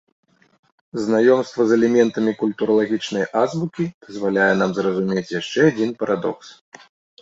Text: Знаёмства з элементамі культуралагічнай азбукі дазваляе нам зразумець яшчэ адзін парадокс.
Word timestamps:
Знаёмства 1.07 1.61
з 1.73 1.77
элементамі 1.81 2.31
культуралагічнай 2.41 3.29
азбукі 3.45 3.83
дазваляе 4.09 4.51
нам 4.65 4.69
зразумець 4.83 5.31
яшчэ 5.39 5.59
адзін 5.75 5.91
парадокс. 6.05 6.47